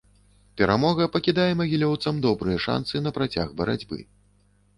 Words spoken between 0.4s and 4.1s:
Перамога пакідае магілёўцам добрыя шанцы на працяг барацьбы.